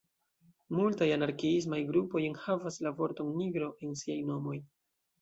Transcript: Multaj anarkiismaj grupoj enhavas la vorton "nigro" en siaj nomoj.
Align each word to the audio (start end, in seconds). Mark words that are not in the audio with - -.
Multaj 0.77 1.07
anarkiismaj 1.17 1.79
grupoj 1.91 2.23
enhavas 2.31 2.83
la 2.89 2.95
vorton 3.03 3.33
"nigro" 3.39 3.73
en 3.89 3.99
siaj 4.05 4.21
nomoj. 4.35 4.61